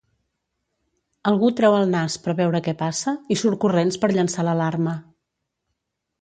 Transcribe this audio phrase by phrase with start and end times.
[1.31, 4.97] Algú treu el nas per veure què passa i surt corrents per llançar l'alarma.